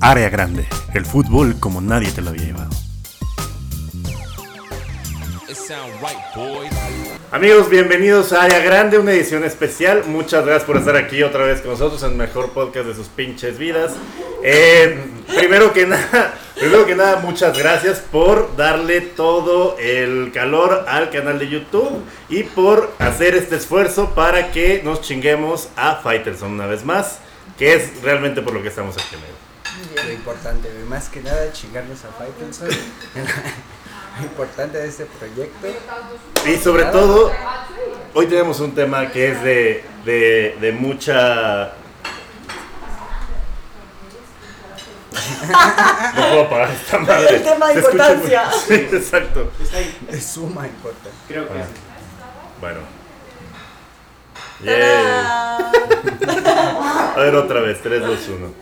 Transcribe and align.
Área 0.00 0.28
Grande, 0.28 0.66
el 0.94 1.04
fútbol 1.04 1.58
como 1.58 1.80
nadie 1.80 2.10
te 2.12 2.22
lo 2.22 2.30
había 2.30 2.44
llevado. 2.44 2.70
Amigos, 7.32 7.68
bienvenidos 7.68 8.32
a 8.32 8.44
Área 8.44 8.60
Grande, 8.60 8.98
una 8.98 9.12
edición 9.12 9.42
especial. 9.44 10.04
Muchas 10.06 10.44
gracias 10.44 10.64
por 10.64 10.76
estar 10.76 10.96
aquí 10.96 11.22
otra 11.22 11.44
vez 11.44 11.60
con 11.60 11.72
nosotros 11.72 12.02
en 12.04 12.12
el 12.12 12.16
mejor 12.16 12.50
podcast 12.50 12.86
de 12.86 12.94
sus 12.94 13.08
pinches 13.08 13.58
vidas. 13.58 13.92
Eh, 14.44 15.04
primero 15.36 15.72
que 15.72 15.84
nada, 15.86 16.34
primero 16.54 16.86
que 16.86 16.94
nada, 16.94 17.16
muchas 17.16 17.58
gracias 17.58 17.98
por 17.98 18.56
darle 18.56 19.00
todo 19.00 19.76
el 19.78 20.30
calor 20.32 20.84
al 20.88 21.10
canal 21.10 21.40
de 21.40 21.48
YouTube 21.48 22.04
y 22.28 22.44
por 22.44 22.94
hacer 23.00 23.34
este 23.34 23.56
esfuerzo 23.56 24.14
para 24.14 24.52
que 24.52 24.80
nos 24.84 25.02
chinguemos 25.02 25.68
a 25.76 25.96
Fighterson 25.96 26.52
una 26.52 26.66
vez 26.66 26.84
más, 26.84 27.18
que 27.58 27.74
es 27.74 28.00
realmente 28.02 28.42
por 28.42 28.54
lo 28.54 28.62
que 28.62 28.68
estamos 28.68 28.96
aquí. 28.96 29.16
amigo. 29.16 29.47
Lo 30.04 30.12
importante, 30.12 30.68
más 30.88 31.08
que 31.08 31.20
nada 31.20 31.52
chingarnos 31.52 32.04
a 32.04 32.08
Faitelson. 32.12 32.68
Lo 34.18 34.24
importante 34.24 34.78
de 34.78 34.88
este 34.88 35.06
proyecto. 35.06 35.68
Y 36.46 36.56
sobre 36.56 36.84
todo, 36.86 37.30
hoy 38.14 38.26
tenemos 38.26 38.60
un 38.60 38.74
tema 38.74 39.10
que 39.10 39.30
es 39.30 39.42
de, 39.42 39.84
de, 40.04 40.56
de 40.60 40.72
mucha... 40.72 41.72
No 46.14 46.22
puedo 46.28 46.42
apagar 46.42 46.70
esta 46.70 46.98
madre. 46.98 47.36
El 47.36 47.42
tema 47.42 47.68
de 47.68 47.74
importancia. 47.74 48.50
Sí, 48.66 48.74
exacto. 48.74 49.50
De 50.10 50.20
suma 50.20 50.66
importancia. 50.66 51.12
Creo 51.26 51.46
que 51.46 51.54
Bueno. 52.60 52.80
Yay. 54.62 54.74
¡Tarán! 54.74 55.72
A 57.16 57.20
ver 57.20 57.34
otra 57.36 57.60
vez, 57.60 57.80
3, 57.82 58.00
2, 58.02 58.28
1. 58.28 58.54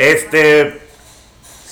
Este... 0.00 0.80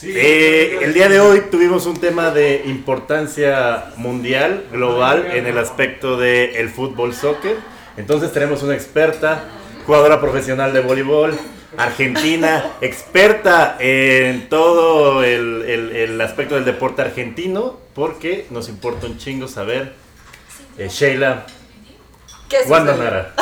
eh, 0.03 0.79
el 0.83 0.93
día 0.93 1.09
de 1.09 1.19
hoy 1.19 1.45
tuvimos 1.51 1.87
un 1.87 1.97
tema 1.97 2.31
de 2.31 2.63
importancia 2.67 3.87
mundial, 3.97 4.65
global, 4.71 5.31
en 5.33 5.47
el 5.47 5.57
aspecto 5.57 6.19
del 6.19 6.55
el 6.57 6.69
fútbol 6.69 7.15
soccer. 7.15 7.57
Entonces 7.97 8.31
tenemos 8.33 8.63
una 8.63 8.75
experta, 8.75 9.45
jugadora 9.87 10.21
profesional 10.21 10.75
de 10.75 10.81
voleibol, 10.81 11.35
argentina, 11.79 12.73
experta 12.83 13.77
en 13.81 14.51
todo 14.51 15.25
el, 15.25 15.63
el- 15.67 15.97
el 15.97 16.21
aspecto 16.21 16.55
del 16.57 16.67
deporte 16.67 17.01
argentino, 17.01 17.79
porque 17.95 18.47
nos 18.51 18.69
importa 18.69 19.07
un 19.07 19.17
chingo 19.17 19.49
saber. 19.49 19.95
eh, 20.77 20.89
Sheila 20.91 21.47
¿Qué 22.49 22.57
sucede? 22.59 22.69
Guandanara. 22.69 23.33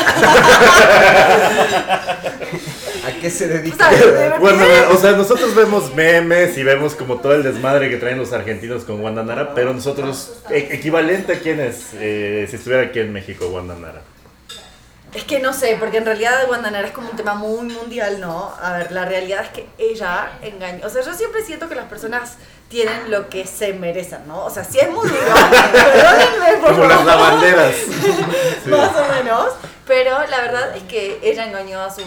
¿A 3.07 3.13
qué 3.21 3.31
se 3.31 3.47
dedica? 3.49 3.77
¿Sabes? 3.85 4.03
¿Pero 4.05 4.39
Bueno, 4.41 4.65
qué? 4.65 4.95
o 4.95 4.99
sea, 4.99 5.13
nosotros 5.13 5.55
vemos 5.55 5.95
memes 5.95 6.57
y 6.59 6.63
vemos 6.65 6.95
como 6.95 7.17
todo 7.21 7.35
el 7.35 7.43
desmadre 7.43 7.89
que 7.89 7.97
traen 7.97 8.19
los 8.19 8.33
argentinos 8.33 8.85
con 8.85 9.01
Guandanara, 9.01 9.55
pero 9.55 9.73
nosotros, 9.73 10.41
e- 10.51 10.69
equivalente 10.73 11.35
a 11.35 11.39
quienes, 11.39 11.91
eh, 11.95 12.47
si 12.51 12.57
estuviera 12.57 12.85
aquí 12.85 12.99
en 12.99 13.13
México, 13.13 13.49
Guandanara. 13.49 14.03
Es 15.15 15.25
que 15.25 15.39
no 15.39 15.53
sé, 15.55 15.77
porque 15.81 15.97
en 15.99 16.05
realidad 16.05 16.47
Guandanara 16.47 16.89
es 16.89 16.93
como 16.93 17.09
un 17.11 17.17
tema 17.17 17.35
muy 17.35 17.67
mundial, 17.73 18.21
¿no? 18.21 18.53
A 18.61 18.73
ver, 18.77 18.93
la 18.93 19.05
realidad 19.07 19.45
es 19.45 19.51
que 19.51 19.67
ella 19.79 20.33
engañó. 20.43 20.87
O 20.87 20.91
sea, 20.91 21.03
yo 21.03 21.15
siempre 21.15 21.43
siento 21.43 21.69
que 21.69 21.75
las 21.75 21.87
personas 21.87 22.35
tienen 22.69 23.11
lo 23.11 23.29
que 23.31 23.47
se 23.47 23.73
merecen, 23.73 24.27
¿no? 24.27 24.45
O 24.45 24.51
sea, 24.51 24.65
si 24.65 24.79
es 24.79 24.91
muy 24.91 25.09
duro, 25.09 25.21
perdónenme 25.73 26.61
por 26.61 26.71
Como 26.73 26.85
las 26.85 27.05
lavanderas. 27.05 27.75
Sí. 28.65 28.71
más 28.71 28.91
o 28.97 29.15
menos. 29.15 29.53
Pero 29.87 30.19
la 30.29 30.41
verdad 30.41 30.77
es 30.77 30.83
que 30.83 31.21
ella 31.23 31.47
engañó 31.47 31.81
a 31.81 31.89
su 31.95 32.03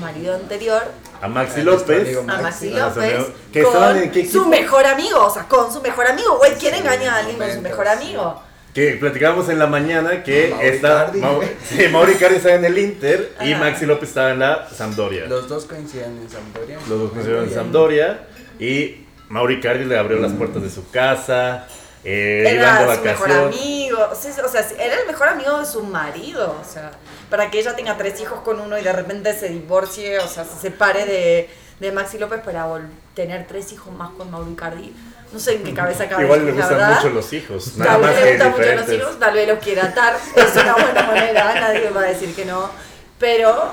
marido 0.00 0.36
anterior, 0.36 0.84
A 1.20 1.26
Maxi 1.26 1.62
López. 1.62 2.02
amigo 2.02 2.20
a 2.28 2.40
Maxi 2.40 2.72
Ah, 2.78 2.86
López. 2.94 3.26
¿Que 3.52 3.60
estaban 3.62 3.96
en 3.96 4.10
qué 4.12 4.22
con 4.22 4.30
su 4.30 4.38
equipo? 4.38 4.50
mejor 4.50 4.86
amigo, 4.86 5.26
o 5.26 5.30
sea, 5.34 5.42
con 5.48 5.72
su 5.72 5.80
mejor 5.82 6.06
amigo. 6.06 6.38
Güey, 6.38 6.54
¿quién 6.54 6.74
Sí, 6.74 6.80
engaña 6.80 7.14
a 7.16 7.18
alguien 7.18 7.36
con 7.36 7.52
su 7.52 7.60
mejor 7.60 7.88
amigo? 7.88 8.40
Que 8.74 8.94
platicábamos 8.94 9.48
en 9.48 9.58
la 9.60 9.68
mañana 9.68 10.22
que 10.24 10.48
Mauri 10.50 10.66
está. 10.66 10.88
Icardi. 11.14 11.20
Mau- 11.20 11.42
sí, 11.68 11.88
Mauri 11.88 12.14
Cardi 12.14 12.36
estaba 12.36 12.56
en 12.56 12.64
el 12.64 12.76
Inter 12.78 13.32
y. 13.40 13.54
Maxi 13.54 13.86
López 13.86 14.08
estaba 14.08 14.30
en 14.32 14.40
la 14.40 14.68
Sampdoria. 14.68 15.26
Los 15.26 15.48
dos 15.48 15.64
coinciden 15.66 16.18
en 16.18 16.28
Sampdoria. 16.28 16.78
Los 16.88 16.98
dos 16.98 17.10
coincidieron 17.12 17.44
en 17.48 17.54
Sampdoria 17.54 18.26
y 18.58 19.04
Mauri 19.28 19.60
Cardi 19.60 19.84
le 19.84 19.96
abrió 19.96 20.18
las 20.18 20.32
puertas 20.32 20.62
de 20.62 20.70
su 20.70 20.90
casa. 20.90 21.66
Eh, 22.06 22.44
Era 22.46 22.80
su 22.80 22.86
mejor 22.86 22.96
vacaciones. 23.28 23.56
amigo, 23.60 23.98
o 24.12 24.14
sea, 24.14 24.44
o 24.44 24.48
sea, 24.48 24.60
era 24.78 25.00
el 25.00 25.06
mejor 25.06 25.28
amigo 25.28 25.58
de 25.58 25.64
su 25.64 25.82
marido, 25.84 26.54
o 26.60 26.64
sea, 26.70 26.90
para 27.30 27.50
que 27.50 27.60
ella 27.60 27.74
tenga 27.76 27.96
tres 27.96 28.20
hijos 28.20 28.40
con 28.40 28.60
uno 28.60 28.78
y 28.78 28.82
de 28.82 28.92
repente 28.92 29.32
se 29.32 29.48
divorcie, 29.48 30.18
o 30.18 30.28
sea, 30.28 30.44
se 30.44 30.60
separe 30.60 31.06
de, 31.06 31.48
de 31.80 31.92
Maxi 31.92 32.18
López 32.18 32.40
para 32.44 32.66
tener 33.14 33.46
tres 33.46 33.72
hijos 33.72 33.90
más 33.94 34.10
con 34.18 34.30
Mauro 34.30 34.50
Icardi. 34.50 34.92
No 35.32 35.38
sé 35.40 35.54
en 35.56 35.64
qué 35.64 35.74
cabeza 35.74 36.08
cabe. 36.08 36.24
Igual 36.24 36.46
le 36.46 36.52
gustan 36.52 36.70
verdad. 36.70 36.96
mucho 36.96 37.10
los 37.10 37.32
hijos. 37.32 37.76
Nada 37.76 37.92
Tal 37.92 38.00
más 38.00 38.10
vez 38.10 38.24
le 38.24 38.30
gustan 38.32 38.50
mucho 38.52 38.74
los 38.74 38.92
hijos, 38.92 39.18
tal 39.18 39.34
vez 39.34 39.48
los 39.48 39.58
quiera 39.58 39.84
atar, 39.86 40.16
es 40.36 40.54
una 40.54 40.74
buena 40.74 41.02
manera, 41.02 41.54
nadie 41.60 41.90
va 41.90 42.00
a 42.02 42.04
decir 42.04 42.34
que 42.34 42.44
no, 42.44 42.70
pero 43.18 43.72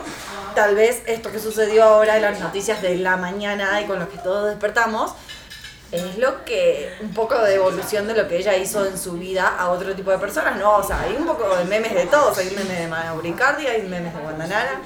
tal 0.55 0.75
vez 0.75 1.03
esto 1.05 1.31
que 1.31 1.39
sucedió 1.39 1.83
ahora 1.83 2.15
en 2.15 2.23
las 2.23 2.39
noticias 2.39 2.81
de 2.81 2.95
la 2.97 3.17
mañana 3.17 3.79
y 3.81 3.85
con 3.85 3.99
lo 3.99 4.09
que 4.09 4.17
todos 4.17 4.49
despertamos, 4.49 5.13
es 5.91 6.17
lo 6.17 6.45
que, 6.45 6.93
un 7.01 7.13
poco 7.13 7.37
de 7.37 7.55
evolución 7.55 8.07
de 8.07 8.15
lo 8.15 8.27
que 8.27 8.37
ella 8.37 8.55
hizo 8.55 8.85
en 8.85 8.97
su 8.97 9.13
vida 9.13 9.55
a 9.57 9.69
otro 9.69 9.93
tipo 9.93 10.09
de 10.09 10.17
personas, 10.17 10.57
¿no? 10.57 10.77
O 10.77 10.83
sea, 10.83 11.01
hay 11.01 11.15
un 11.17 11.25
poco 11.25 11.53
de 11.55 11.65
memes 11.65 11.93
de 11.93 12.05
todos, 12.05 12.37
hay 12.37 12.49
memes 12.51 12.79
de 12.79 12.87
Mauricardi, 12.87 13.67
hay 13.67 13.81
memes 13.83 14.15
de 14.15 14.21
Guandanara, 14.21 14.79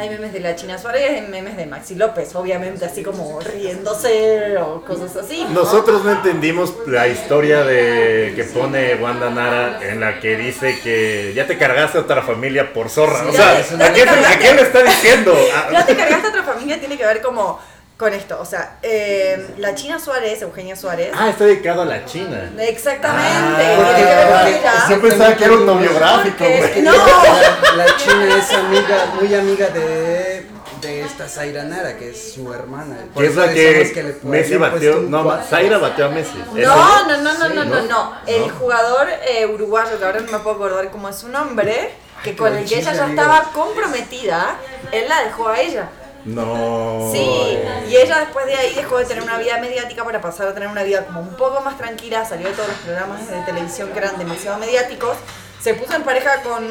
hay 0.00 0.08
memes 0.08 0.32
de 0.32 0.40
la 0.40 0.56
China 0.56 0.78
Suárez, 0.78 1.10
hay 1.10 1.22
memes 1.22 1.56
de 1.56 1.66
Maxi 1.66 1.94
López, 1.94 2.34
obviamente 2.34 2.84
así 2.86 3.02
como 3.02 3.38
riéndose 3.40 4.56
o 4.56 4.82
cosas 4.82 5.14
así. 5.14 5.44
¿no? 5.44 5.60
Nosotros 5.60 6.04
no 6.04 6.12
entendimos 6.12 6.74
la 6.86 7.06
historia 7.06 7.64
de 7.64 8.32
que 8.34 8.44
pone 8.44 8.94
Wanda 8.94 9.28
Nara 9.28 9.78
en 9.82 10.00
la 10.00 10.18
que 10.18 10.36
dice 10.36 10.80
que 10.82 11.32
ya 11.34 11.46
te 11.46 11.58
cargaste 11.58 11.98
a 11.98 12.00
otra 12.00 12.22
familia 12.22 12.72
por 12.72 12.88
zorra. 12.88 13.28
o 13.28 13.32
sea, 13.32 13.58
¿a 13.58 13.92
quién, 13.92 14.08
a 14.08 14.38
quién 14.38 14.56
le 14.56 14.62
está 14.62 14.82
diciendo? 14.82 15.34
Ya 15.70 15.84
te 15.84 15.94
cargaste 15.94 16.26
a 16.26 16.30
otra 16.30 16.42
familia, 16.42 16.78
tiene 16.78 16.96
que 16.96 17.04
ver 17.04 17.20
como 17.20 17.60
con 18.00 18.14
esto. 18.14 18.38
O 18.40 18.46
sea, 18.46 18.78
eh, 18.82 19.54
la 19.58 19.74
China 19.74 20.00
Suárez, 20.00 20.40
Eugenia 20.40 20.74
Suárez. 20.74 21.12
Ah, 21.14 21.28
está 21.28 21.44
dedicado 21.44 21.82
a 21.82 21.84
la 21.84 22.02
China. 22.06 22.50
Exactamente. 22.58 23.62
Ah, 23.62 24.42
porque. 24.46 24.94
Yo 24.94 25.00
pensaba 25.02 25.36
que 25.36 25.44
era 25.44 25.52
un 25.52 25.66
novio 25.66 25.94
gráfico, 25.94 26.36
Porque- 26.38 26.58
güey. 26.58 26.82
No. 26.82 26.92
La, 26.92 27.76
la 27.84 27.96
China 27.98 28.36
es 28.38 28.52
amiga, 28.54 29.06
muy 29.20 29.34
amiga 29.34 29.68
de, 29.68 30.46
de 30.80 31.00
esta 31.02 31.28
Zaira 31.28 31.64
Nara, 31.64 31.98
que 31.98 32.10
es 32.10 32.32
su 32.32 32.50
hermana. 32.54 32.96
Por 33.12 33.22
Que 33.22 33.28
es 33.28 33.36
la 33.36 33.48
que, 33.52 34.16
Messi 34.22 34.54
un 34.54 35.10
No. 35.10 35.38
Zaira 35.44 35.76
batió 35.76 36.06
a 36.06 36.08
Messi. 36.08 36.38
¿Es 36.56 36.66
No, 36.66 37.06
no, 37.06 37.16
no, 37.18 37.32
no, 37.34 37.48
Sí, 37.48 37.52
no, 37.54 37.64
no, 37.64 37.82
¿no? 37.82 38.16
El 38.26 38.48
¿No? 38.48 38.54
jugador 38.54 39.08
eh, 39.28 39.44
uruguayo, 39.44 39.98
que 39.98 40.04
ahora 40.06 40.20
no 40.20 40.32
me 40.32 40.38
puedo 40.38 40.56
acordar 40.56 40.90
cómo 40.90 41.10
es 41.10 41.16
su 41.16 41.28
nombre, 41.28 41.90
que 42.24 42.34
con 42.34 42.56
el 42.56 42.64
que 42.64 42.78
ella 42.78 42.94
ya 42.94 43.06
estaba 43.08 43.42
comprometida, 43.52 44.56
él 44.90 45.04
la 45.06 45.22
dejó 45.24 45.48
a 45.48 45.60
ella. 45.60 45.88
No. 46.24 47.10
Sí, 47.12 47.58
y 47.88 47.96
ella 47.96 48.20
después 48.20 48.46
de 48.46 48.54
ahí 48.54 48.74
dejó 48.74 48.98
de 48.98 49.04
tener 49.04 49.22
una 49.22 49.38
vida 49.38 49.58
mediática 49.58 50.04
para 50.04 50.20
pasar 50.20 50.48
a 50.48 50.54
tener 50.54 50.68
una 50.68 50.82
vida 50.82 51.06
como 51.06 51.20
un 51.20 51.36
poco 51.36 51.60
más 51.62 51.78
tranquila, 51.78 52.24
salió 52.24 52.48
de 52.48 52.54
todos 52.54 52.68
los 52.68 52.78
programas 52.78 53.28
de 53.28 53.40
televisión 53.42 53.90
que 53.90 53.98
eran 53.98 54.18
demasiado 54.18 54.58
mediáticos, 54.58 55.16
se 55.60 55.74
puso 55.74 55.94
en 55.94 56.02
pareja 56.04 56.42
con 56.42 56.64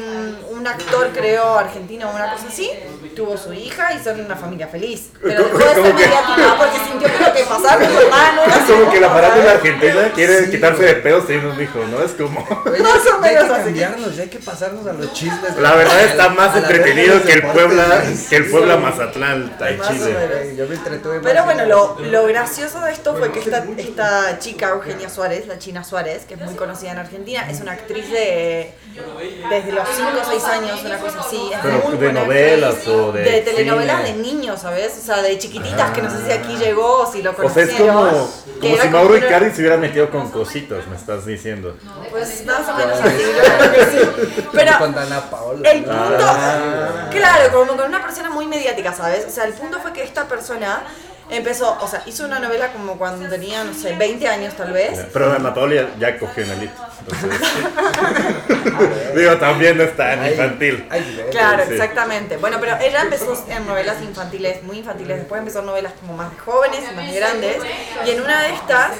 un 0.50 0.66
actor, 0.66 1.10
creo, 1.14 1.56
argentino 1.58 2.10
o 2.10 2.14
una 2.14 2.32
cosa 2.32 2.48
así, 2.48 2.70
tuvo 3.14 3.36
su 3.36 3.52
hija 3.52 3.94
y 3.94 4.02
son 4.02 4.20
una 4.20 4.34
familia 4.34 4.66
feliz. 4.66 5.10
Pero 5.22 5.44
dejó 5.44 5.58
de 5.58 5.64
¿Cómo 5.64 5.86
ser 5.86 5.94
mediática 5.94 6.56
porque 6.58 6.78
sintió 6.90 7.08
que 7.08 7.29
que 7.58 7.84
con 7.86 7.94
su 7.94 8.00
hermano 8.00 8.42
era 8.44 8.54
Es 8.56 8.62
como 8.70 8.90
que 8.92 9.00
la 9.00 9.52
argentina 9.52 10.12
quiere 10.14 10.44
Sí, 10.44 10.50
quitarse 10.52 10.82
güey. 10.82 10.94
de 10.94 11.00
pedos 11.00 11.26
teniendo 11.26 11.52
un 11.54 11.62
hijo, 11.62 11.78
¿no? 11.90 12.02
Es 12.02 12.12
como. 12.12 12.40
Más 12.40 12.66
o 12.66 13.20
ya 13.22 13.28
hay 13.28 13.34
menos 13.34 13.44
que 13.44 13.52
así. 13.52 13.64
cambiarnos, 13.64 14.16
ya 14.16 14.22
hay 14.22 14.28
que 14.28 14.38
pasarnos 14.38 14.86
a 14.86 14.92
los 14.92 15.12
chismes. 15.12 15.56
La 15.58 15.74
verdad 15.74 16.00
está 16.04 16.28
más 16.30 16.56
entretenido 16.56 17.22
que 17.22 17.32
el 17.32 17.42
Puebla, 17.42 18.02
que 18.28 18.36
el 18.36 18.44
sí. 18.44 18.50
Puebla 18.50 18.76
Mazatlán, 18.76 19.56
al 19.60 19.80
Chile. 19.82 20.54
Yo 20.56 20.66
me 20.66 20.74
entretuve 20.74 21.14
más 21.16 21.24
Pero 21.24 21.38
en 21.40 21.44
bueno, 21.46 21.64
lo, 21.66 21.98
lo 22.00 22.26
gracioso 22.26 22.80
de 22.80 22.92
esto 22.92 23.14
fue 23.16 23.30
que 23.32 23.40
esta, 23.40 23.64
esta 23.76 24.38
chica, 24.38 24.70
Eugenia 24.70 25.08
Suárez, 25.08 25.46
la 25.46 25.58
China 25.58 25.84
Suárez, 25.84 26.24
que 26.26 26.34
es 26.34 26.40
muy 26.40 26.54
conocida 26.54 26.92
en 26.92 26.98
Argentina, 26.98 27.46
es 27.50 27.60
una 27.60 27.72
actriz 27.72 28.10
de 28.10 28.72
desde 29.50 29.72
los 29.72 29.88
5 29.96 30.08
o 30.26 30.30
6 30.30 30.44
años, 30.44 30.80
una 30.84 30.98
cosa 30.98 31.20
así. 31.20 31.50
Es 31.52 31.58
Pero 31.62 31.78
muy 31.84 31.92
de 31.92 32.04
buena 32.06 32.20
novelas 32.22 32.74
actriz. 32.74 32.88
o 32.88 33.12
de 33.12 33.22
De 33.22 33.40
telenovelas 33.40 34.04
cine. 34.06 34.16
de 34.16 34.22
niños, 34.22 34.60
¿sabes? 34.60 34.98
O 35.00 35.04
sea, 35.06 35.22
de 35.22 35.38
chiquititas, 35.38 35.90
que 35.92 36.02
no 36.02 36.10
sé 36.10 36.24
si 36.26 36.32
aquí 36.32 36.56
llegó 36.56 37.00
o 37.02 37.10
si 37.12 37.22
lo 37.22 37.34
O 37.42 37.50
sea, 37.50 37.62
es 37.64 37.70
como, 37.74 38.30
como 38.60 38.76
si 38.82 38.88
Mauro 38.88 39.14
una- 39.14 39.26
Icardi 39.26 39.50
se 39.50 39.60
hubiera 39.60 39.76
metido 39.76 40.10
con 40.10 40.30
cositas, 40.30 40.86
me 40.88 40.96
estás 40.96 41.24
diciendo. 41.26 41.76
Pues 42.10 42.44
más 42.46 42.68
o 42.68 42.74
menos 42.76 43.00
así, 43.00 43.18
yo 43.18 43.42
creo 43.58 43.72
que 43.72 43.84
sí. 43.86 44.46
Pero 44.52 44.78
con 44.78 44.94
Dana 44.94 45.30
Paola. 45.30 45.70
el 45.70 45.84
punto, 45.84 46.16
Ah. 46.20 47.08
claro, 47.10 47.52
como 47.52 47.76
con 47.76 47.86
una 47.86 48.02
persona 48.02 48.30
muy 48.30 48.46
mediática, 48.46 48.92
¿sabes? 48.92 49.24
O 49.26 49.30
sea, 49.30 49.44
el 49.44 49.52
punto 49.54 49.78
fue 49.80 49.92
que 49.92 50.02
esta 50.02 50.26
persona 50.28 50.82
Empezó, 51.30 51.78
o 51.80 51.86
sea, 51.86 52.02
hizo 52.06 52.24
una 52.24 52.40
novela 52.40 52.72
como 52.72 52.98
cuando 52.98 53.28
tenía, 53.28 53.62
no 53.64 53.72
sé, 53.72 53.94
20 53.94 54.26
años 54.28 54.54
tal 54.54 54.72
vez. 54.72 54.98
Pero 55.12 55.32
Ana 55.32 55.54
Paola 55.54 55.88
ya 55.98 56.18
cogió 56.18 56.42
en 56.44 56.50
Elite. 56.50 56.72
Entonces, 57.00 57.40
digo, 59.14 59.36
también 59.38 59.76
no 59.76 59.84
es 59.84 59.96
tan 59.96 60.20
Hay- 60.20 60.32
infantil. 60.32 60.88
Claro, 61.30 61.62
Sí. 61.66 61.72
exactamente. 61.74 62.36
Bueno, 62.36 62.56
pero 62.60 62.76
ella 62.80 63.02
empezó 63.02 63.44
en 63.48 63.66
novelas 63.66 64.02
infantiles, 64.02 64.62
muy 64.64 64.78
infantiles, 64.78 65.18
después 65.18 65.38
empezó 65.38 65.60
en 65.60 65.66
novelas 65.66 65.92
como 66.00 66.14
más 66.14 66.32
jóvenes 66.44 66.80
y 66.90 66.94
más 66.96 67.12
grandes. 67.14 67.56
Y 68.06 68.10
en 68.10 68.20
una 68.22 68.42
de 68.42 68.54
estas, 68.54 68.92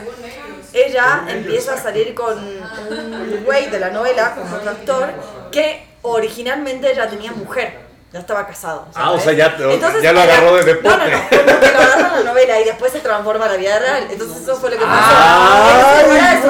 ella 0.72 1.24
empieza 1.28 1.74
a 1.74 1.78
salir 1.78 2.14
con 2.14 2.38
un 2.38 3.42
güey 3.44 3.70
de 3.70 3.80
la 3.80 3.90
novela, 3.90 4.34
con 4.36 4.52
otro 4.52 4.70
actor, 4.70 5.10
que 5.50 5.84
originalmente 6.02 6.92
ella 6.92 7.08
tenía 7.10 7.32
mujer. 7.32 7.89
Ya 8.12 8.18
estaba 8.18 8.44
casado. 8.46 8.86
Ah, 8.94 9.12
o 9.12 9.20
sea, 9.20 9.32
ya 9.32 9.56
te- 9.56 9.72
Entonces, 9.72 10.02
ya 10.02 10.12
lo 10.12 10.20
agarró 10.20 10.56
de 10.56 10.60
No, 10.62 10.66
deporte. 10.66 10.98
no, 10.98 11.04
no, 11.06 11.28
como 11.28 11.60
que 11.60 11.70
lo 11.72 11.78
agarró 11.78 12.06
en 12.18 12.24
la 12.24 12.30
novela 12.32 12.60
y 12.60 12.64
después 12.64 12.90
se 12.92 12.98
transforma 12.98 13.44
en 13.46 13.52
la 13.52 13.56
vida 13.56 13.78
real. 13.78 14.06
Entonces 14.10 14.42
eso 14.42 14.56
fue 14.56 14.70
lo 14.70 14.78
que 14.78 14.84
pasó. 14.84 15.14
¡Ay. 15.16 16.40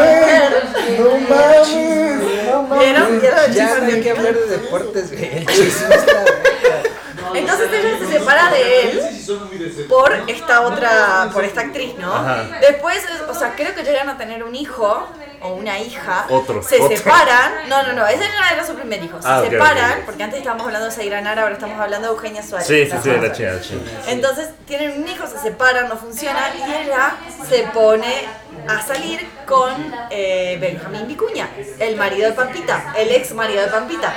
No 0.99 1.11
mames, 1.29 1.69
no 2.49 2.63
mames. 2.63 2.79
¿Vieron? 2.85 3.21
¿Vieron 3.21 3.39
el 3.47 3.55
Ya 3.55 3.75
no 3.79 3.87
hay 3.87 4.01
que 4.03 4.11
hablar 4.11 4.35
de 4.35 4.47
deportes, 4.47 5.11
güey. 5.13 5.37
El 5.39 5.47
chisme 5.47 5.95
está 5.95 6.13
verga. 6.25 6.83
Entonces 7.35 7.69
ella 7.73 7.99
se 7.99 8.19
separa 8.19 8.51
de 8.51 8.83
él 8.91 9.20
por 9.89 10.13
esta 10.29 10.61
otra, 10.63 11.31
por 11.33 11.45
esta 11.45 11.61
actriz, 11.63 11.95
¿no? 11.99 12.15
Ajá. 12.15 12.45
Después, 12.61 13.05
o 13.29 13.35
sea, 13.35 13.55
creo 13.55 13.75
que 13.75 13.83
llegan 13.83 14.09
a 14.09 14.17
tener 14.17 14.43
un 14.45 14.55
hijo 14.55 15.07
o 15.43 15.49
una 15.55 15.79
hija. 15.79 16.27
Otro, 16.29 16.63
Se 16.63 16.81
otro. 16.81 16.97
separan. 16.97 17.69
No, 17.69 17.83
no, 17.83 17.93
no, 17.95 18.07
ese 18.07 18.21
ya 18.25 18.55
era 18.55 18.65
su 18.67 18.75
primer 18.75 19.03
hijo. 19.03 19.21
Se 19.23 19.29
Ah, 19.29 19.43
separan, 19.49 20.03
porque 20.05 20.23
antes 20.23 20.39
estábamos 20.39 20.67
hablando 20.67 20.87
de 20.89 20.93
Zaira 20.95 21.21
Nara, 21.21 21.43
ahora 21.43 21.55
estamos 21.55 21.81
hablando 21.81 22.09
de 22.09 22.15
Eugenia 22.15 22.43
Suárez. 22.43 22.67
Sí, 22.69 22.87
sí, 22.91 22.97
sí, 23.03 23.09
de 23.11 23.21
la 23.21 23.33
china. 23.33 23.53
Entonces 24.09 24.51
tienen 24.67 25.01
un 25.03 25.09
hijo, 25.09 25.27
se 25.27 25.39
separan, 25.39 25.89
no 25.89 25.97
funciona 25.97 26.41
y 26.59 26.63
ella 26.85 27.15
se 27.49 27.63
pone 27.73 28.27
a 28.69 28.83
salir 28.83 29.27
con 29.51 29.95
eh, 30.11 30.57
Benjamín 30.61 31.09
Vicuña, 31.09 31.49
el 31.81 31.97
marido 31.97 32.29
de 32.31 32.33
Pampita, 32.35 32.95
el 32.97 33.11
ex 33.11 33.35
marido 33.35 33.63
de 33.65 33.69
Pampita, 33.69 34.15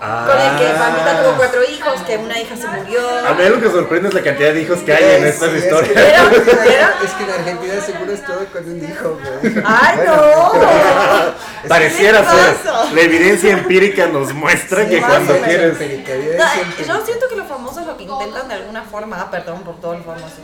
con 0.00 0.40
el 0.40 0.58
que 0.58 0.74
Pampita 0.78 1.22
tuvo 1.22 1.36
cuatro 1.36 1.60
hijos, 1.62 2.00
que 2.06 2.16
una 2.16 2.40
hija 2.40 2.56
se 2.56 2.66
murió. 2.66 3.00
A 3.28 3.34
mí 3.34 3.44
lo 3.46 3.60
que 3.60 3.68
sorprende 3.70 4.08
es 4.08 4.14
la 4.14 4.22
cantidad 4.22 4.54
de 4.54 4.62
hijos 4.62 4.78
que 4.78 4.92
hay 4.94 5.04
en 5.16 5.22
Sí, 5.22 5.28
estas 5.28 5.48
es 5.50 5.52
que- 5.52 5.58
historias. 5.68 5.94
¿Vieron? 5.94 6.30
¿Vieron? 6.64 6.90
Es 7.04 7.10
que 7.12 7.24
en 7.24 7.30
Argentina 7.30 7.80
seguro 7.82 8.12
es 8.12 8.24
todo 8.24 8.46
con 8.46 8.64
un 8.70 8.84
hijo, 8.90 9.18
güey. 9.42 9.54
¡Ay, 9.66 9.96
Bueno, 9.96 10.16
no! 10.16 11.34
Pareciera 11.68 12.20
¿Qué 12.22 12.26
ser. 12.30 12.94
La 12.94 13.00
evidencia 13.02 13.52
empírica 13.52 14.06
nos 14.06 14.32
muestra 14.32 14.88
que 14.88 14.98
más 14.98 15.10
cuando 15.10 15.36
quieres. 15.42 15.78
No, 15.78 16.84
yo 16.86 17.04
siento 17.04 17.28
que 17.28 17.36
los 17.36 17.46
famosos 17.46 17.86
lo 17.86 17.96
que 17.98 18.04
intentan 18.04 18.48
de 18.48 18.54
alguna 18.54 18.82
forma, 18.82 19.30
perdón 19.30 19.62
por 19.62 19.78
todos 19.78 19.98
los 19.98 20.06
famosos, 20.06 20.38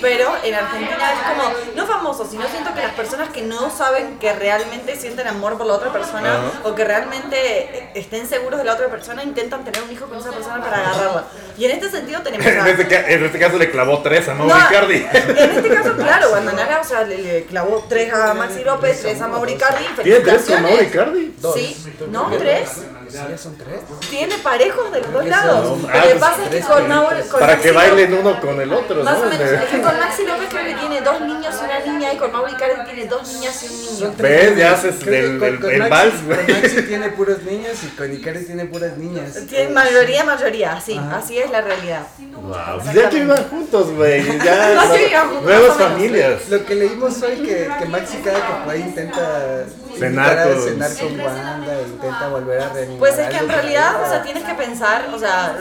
pero 0.00 0.32
en 0.42 0.54
Argentina 0.54 1.12
es 1.12 1.18
como, 1.28 1.52
no 1.76 1.86
famosos, 1.86 2.30
sino 2.30 2.48
siento 2.48 2.72
que 2.74 2.80
las 2.80 2.92
personas 2.92 3.28
que 3.28 3.42
no 3.42 3.68
saben 3.70 3.81
que 4.20 4.32
realmente 4.32 4.96
sienten 4.96 5.26
amor 5.26 5.58
por 5.58 5.66
la 5.66 5.74
otra 5.74 5.92
persona 5.92 6.34
Ajá. 6.34 6.60
o 6.68 6.74
que 6.74 6.84
realmente 6.84 7.90
estén 7.94 8.28
seguros 8.28 8.58
de 8.58 8.64
la 8.64 8.74
otra 8.74 8.88
persona 8.88 9.22
intentan 9.24 9.64
tener 9.64 9.82
un 9.82 9.90
hijo 9.90 10.06
con 10.06 10.18
esa 10.18 10.30
persona 10.30 10.62
para 10.62 10.78
agarrarla. 10.78 11.24
Y 11.58 11.64
en 11.64 11.72
este 11.72 11.90
sentido 11.90 12.20
tenemos 12.22 12.46
En 12.46 12.60
a... 12.60 12.68
este, 12.68 13.14
en 13.14 13.24
este 13.24 13.38
caso 13.38 13.58
le 13.58 13.70
clavó 13.70 14.00
tres 14.02 14.28
a 14.28 14.34
Mauro 14.34 14.54
No, 14.54 14.66
Icardi. 14.68 14.96
En 15.12 15.50
este 15.56 15.68
caso, 15.74 15.92
claro, 15.96 16.28
Guandanara, 16.30 16.80
o 16.80 16.84
sea, 16.84 17.02
le, 17.02 17.18
le 17.18 17.44
clavó 17.44 17.84
tres 17.88 18.12
a 18.12 18.34
Maxi 18.34 18.64
López, 18.64 19.00
tres 19.02 19.20
a 19.20 19.28
Mauricardi. 19.28 19.84
¿Tiene 20.02 20.20
tres 20.20 20.42
con 20.42 20.62
Mauro 20.62 20.82
Icardi? 20.82 21.34
Dos. 21.38 21.54
Sí, 21.54 21.76
no, 22.10 22.30
tres. 22.38 22.70
¿Sí 23.12 23.18
son 23.36 23.56
tres? 23.58 23.80
Tiene 24.08 24.38
parejos 24.38 24.90
de 24.90 25.00
los 25.02 25.12
dos 25.12 25.26
lados. 25.26 25.78
no, 25.78 25.86
Lo 25.86 25.88
ah, 25.88 26.02
que 26.02 26.08
pues, 26.08 26.14
pasa 26.20 26.42
es 26.44 26.48
que 26.48 26.60
con 26.60 26.88
con 26.88 27.40
Para 27.40 27.46
Maxi 27.54 27.62
que 27.62 27.72
bailen 27.72 28.10
López- 28.10 28.20
uno 28.20 28.40
con 28.40 28.60
el 28.60 28.72
otro, 28.72 29.04
Más 29.04 29.18
o 29.18 29.24
¿no? 29.24 29.30
menos. 29.30 29.50
Es 29.52 29.68
que 29.68 29.82
con 29.82 29.98
Maxi 30.00 30.24
López 30.24 30.48
creo 30.48 30.64
que 30.64 30.74
tiene 30.74 31.00
dos 31.02 31.20
niños 31.20 31.54
y 31.60 31.64
una 31.64 31.78
niña, 31.80 32.12
y 32.14 32.16
con 32.16 32.32
Mauro 32.32 32.50
Icardi 32.50 32.84
tiene 32.84 33.04
dos 33.06 33.28
niñas 33.28 33.62
y 33.62 33.66
un 33.66 33.71
niño. 33.71 33.71
Son 33.71 33.71
tres 33.71 33.71
¿Ves? 34.18 34.56
Ya 34.56 34.72
haces 34.72 34.96
Creo 35.02 35.20
que 35.20 35.26
el- 35.28 35.38
con- 35.38 35.48
el- 35.48 35.60
con 35.60 35.70
el 35.70 35.82
Maxi- 35.82 35.88
vals, 35.90 36.24
güey. 36.26 36.46
Con 36.46 36.60
Maxi 36.62 36.82
tiene 36.82 37.08
puros 37.10 37.42
niños 37.42 37.72
y 37.84 37.86
con 37.96 38.12
Icardi 38.12 38.44
tiene 38.44 38.64
puras 38.66 38.96
niñas. 38.96 39.32
Tiene 39.48 39.70
mayoría, 39.72 40.24
mayoría, 40.24 40.80
sí, 40.80 40.98
Ajá. 40.98 41.18
así 41.18 41.38
es 41.38 41.50
la 41.50 41.60
realidad. 41.60 42.06
Wow, 42.42 42.80
pues 42.82 42.94
ya 42.94 43.08
que 43.08 43.20
vivan 43.20 43.44
juntos, 43.48 43.90
güey. 43.94 44.24
Ya. 44.38 44.72
No, 44.74 44.80
juntos, 44.82 45.42
Nuevas 45.44 45.76
familias. 45.78 46.48
Lo 46.48 46.64
que 46.64 46.74
leímos 46.74 47.22
hoy 47.22 47.36
que, 47.36 47.68
que 47.78 47.84
Maxi 47.86 48.16
cada 48.18 48.38
que 48.38 48.64
puede 48.64 48.78
intenta 48.80 49.64
Cenar 49.98 50.38
a 50.38 50.44
con- 50.44 50.62
cenar 50.62 50.90
con 50.96 51.20
Wanda, 51.20 51.74
intenta 51.86 52.28
volver 52.28 52.60
a 52.60 52.68
reanimar. 52.70 52.98
Pues 52.98 53.18
es 53.18 53.28
que 53.28 53.36
en 53.36 53.48
realidad, 53.48 54.02
o 54.02 54.08
sea, 54.08 54.22
tienes 54.22 54.42
que 54.42 54.54
pensar, 54.54 55.06
o 55.14 55.18
sea, 55.18 55.54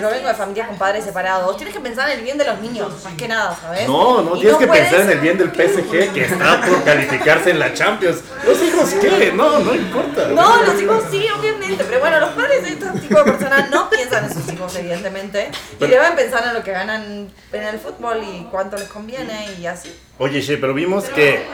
yo 0.00 0.10
vengo 0.10 0.28
de 0.28 0.34
familias 0.34 0.66
con 0.68 0.76
padres 0.76 1.04
separados, 1.04 1.56
tienes 1.56 1.72
que 1.74 1.80
pensar 1.80 2.10
en 2.10 2.18
el 2.18 2.24
bien 2.24 2.36
de 2.36 2.44
los 2.44 2.60
niños, 2.60 2.92
más 3.04 3.14
que 3.14 3.28
nada, 3.28 3.56
¿sabes? 3.60 3.86
No, 3.86 4.22
no, 4.22 4.36
Y 4.36 4.40
tienes 4.40 4.58
que 4.58 4.66
puedes- 4.66 4.88
pensar 4.88 5.00
en 5.06 5.10
el 5.12 5.20
bien 5.20 5.38
del 5.38 5.50
PSG 5.54 6.12
que 6.12 6.24
está 6.24 6.60
por 6.62 6.82
calificarse 6.84 7.45
en 7.46 7.58
la 7.58 7.72
Champions. 7.74 8.18
¿Los 8.44 8.62
hijos 8.62 8.90
qué? 9.00 9.32
No, 9.34 9.58
no 9.60 9.74
importa. 9.74 10.28
No, 10.28 10.62
los 10.64 10.80
hijos 10.82 11.04
sí, 11.10 11.26
obviamente, 11.38 11.84
pero 11.84 12.00
bueno, 12.00 12.20
los 12.20 12.30
padres 12.30 12.62
de 12.62 12.68
este 12.70 12.86
tipo 13.00 13.18
de 13.22 13.32
personas 13.32 13.70
no 13.70 13.88
piensan 13.90 14.24
en 14.24 14.32
sus 14.34 14.52
hijos, 14.52 14.74
evidentemente, 14.76 15.50
y 15.72 15.76
Pero- 15.78 15.92
deben 15.92 16.16
pensar 16.16 16.44
en 16.46 16.54
lo 16.54 16.62
que 16.62 16.72
ganan 16.72 17.28
en 17.52 17.62
el 17.62 17.78
fútbol 17.78 18.18
y 18.22 18.46
cuánto 18.50 18.76
les 18.76 18.88
conviene 18.88 19.48
y 19.60 19.66
así. 19.66 19.94
Oye, 20.18 20.40
She, 20.40 20.56
pero 20.58 20.74
vimos 20.74 21.04
que 21.04 21.44